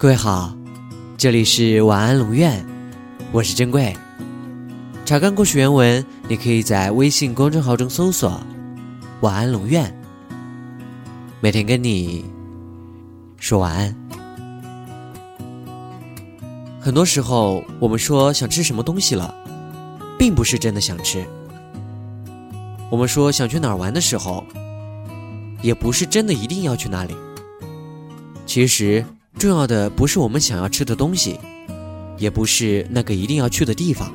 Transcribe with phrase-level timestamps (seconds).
[0.00, 0.54] 各位好，
[1.16, 2.64] 这里是晚安龙院，
[3.32, 3.92] 我是珍贵。
[5.04, 8.40] 查看故事原文，你可以在微信公众号中搜索
[9.22, 9.92] “晚安龙院”，
[11.42, 12.24] 每天跟你
[13.38, 13.92] 说晚安。
[16.78, 19.34] 很多时候，我们说想吃什么东西了，
[20.16, 21.24] 并不是真的想吃；
[22.88, 24.44] 我们说想去哪儿玩的时候，
[25.60, 27.16] 也不是真的一定要去那里。
[28.46, 29.04] 其实，
[29.38, 31.38] 重要的不是我们想要吃的东西，
[32.18, 34.12] 也不是那个一定要去的地方，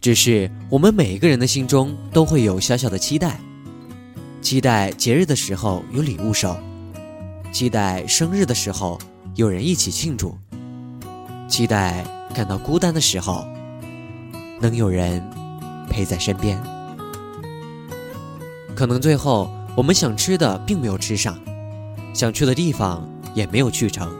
[0.00, 3.40] 只是我们每一个人的心中都会有小小的期待，
[4.40, 6.56] 期待节日的时候有礼物收，
[7.52, 8.96] 期待生日的时候
[9.34, 10.38] 有人一起庆祝，
[11.48, 13.44] 期待感到孤单的时候
[14.60, 15.20] 能有人
[15.90, 16.62] 陪在身边。
[18.76, 21.36] 可能最后我们想吃的并没有吃上。
[22.12, 23.04] 想去的地方
[23.34, 24.10] 也没有去成，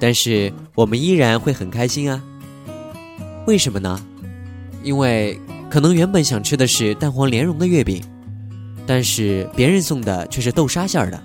[0.00, 2.22] 但是我们依然会很开心啊。
[3.46, 4.00] 为什么呢？
[4.82, 5.38] 因为
[5.70, 8.02] 可能原本想吃的是蛋黄莲蓉的月饼，
[8.86, 11.22] 但是别人送的却是豆沙馅儿的。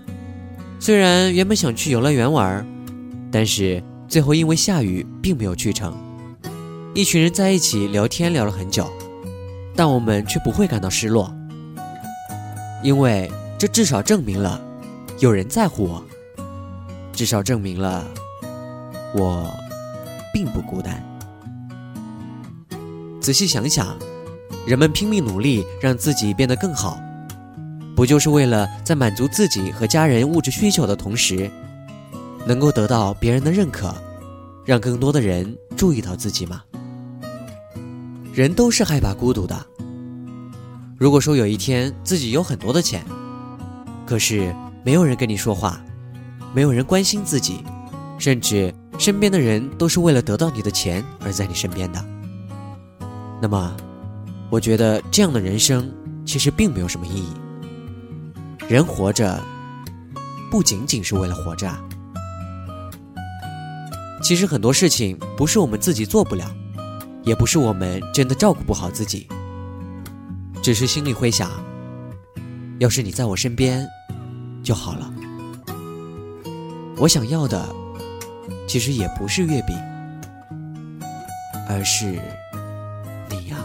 [0.79, 2.65] 虽然原本想去游乐园玩，
[3.31, 5.95] 但是最后因为下雨并没有去成。
[6.93, 8.87] 一群人在一起聊天聊了很久，
[9.75, 11.31] 但我们却不会感到失落，
[12.83, 14.61] 因为这至少证明了。
[15.19, 16.03] 有人在乎我，
[17.17, 18.05] 至少证明了
[19.15, 19.51] 我
[20.31, 21.03] 并不孤单。
[23.19, 23.97] 仔细想想，
[24.67, 26.99] 人们拼命努力让自己变得更好，
[27.95, 31.49] 不就是为了在满足自己和家人物质需求的同时，
[32.45, 33.91] 能够得到别人的认可，
[34.63, 36.61] 让更多的人注意到自己吗？
[38.31, 39.65] 人都是害怕孤独的。
[40.95, 43.03] 如果说有一天自己有很多的钱，
[44.05, 44.55] 可是。
[44.85, 45.81] 没有人跟你说话，
[46.53, 47.63] 没有人关心自己，
[48.17, 52.03] 甚至身边的人都是为了得到你的钱而在你身边的。
[53.39, 53.75] 那么，
[54.49, 55.91] 我觉得这样的人生
[56.25, 57.29] 其实并没有什么意义。
[58.67, 59.39] 人活着，
[60.49, 61.71] 不仅仅是为了活着。
[64.23, 66.51] 其实很多事情不是我们自己做不了，
[67.23, 69.27] 也不是我们真的照顾不好自己，
[70.63, 71.51] 只是心里会想，
[72.79, 73.87] 要是你在我身边。
[74.63, 75.13] 就好了。
[76.99, 77.63] 我想要的，
[78.67, 79.77] 其实也不是月饼，
[81.69, 82.19] 而是
[83.29, 83.57] 你呀。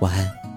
[0.00, 0.47] 晚安。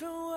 [0.00, 0.29] don't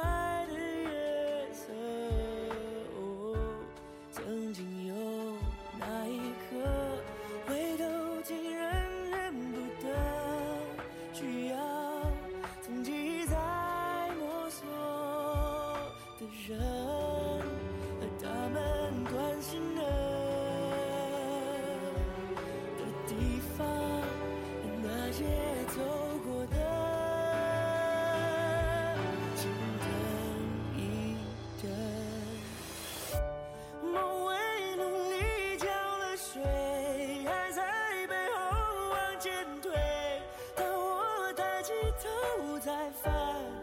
[41.63, 41.71] 低
[42.03, 43.09] 头才发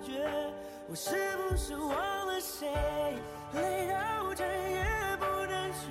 [0.03, 0.27] 觉
[0.89, 1.91] 我是不是忘
[2.27, 2.67] 了谁？
[3.53, 4.83] 累到整夜
[5.19, 5.85] 不能睡，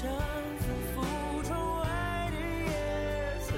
[0.00, 0.08] 像
[0.64, 1.02] 俯瞰
[1.46, 1.50] 窗
[1.80, 1.84] 外
[2.30, 2.72] 的夜
[3.38, 3.48] 色，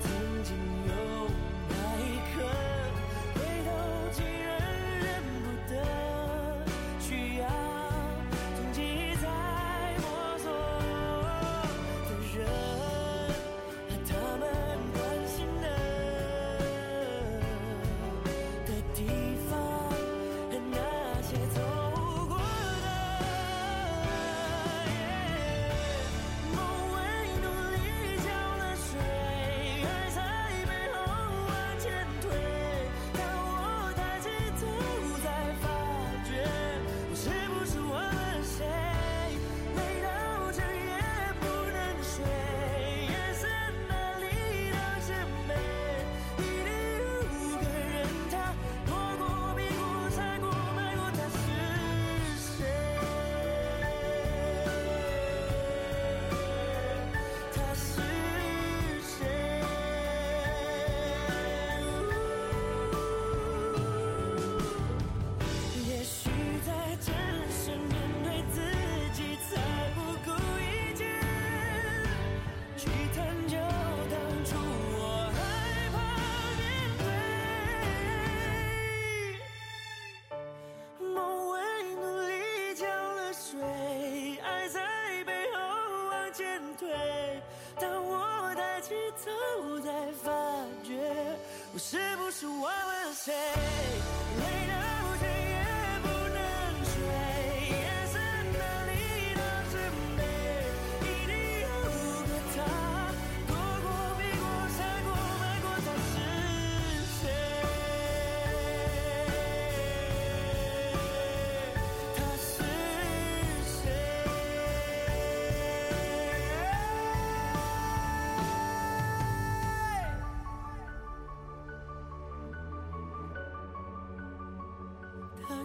[0.00, 0.04] 曾
[0.44, 0.48] 经
[0.86, 0.92] 有
[1.68, 2.00] 那一
[2.30, 2.34] 刻，
[3.34, 3.68] 回头
[4.12, 4.46] 竟然
[5.00, 5.04] 认
[5.42, 5.74] 不得。
[7.00, 7.08] 需
[7.38, 7.44] 要。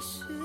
[0.01, 0.40] 是